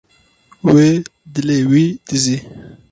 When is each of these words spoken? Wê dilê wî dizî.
Wê 0.71 0.87
dilê 1.33 1.59
wî 1.71 1.85
dizî. 2.09 2.37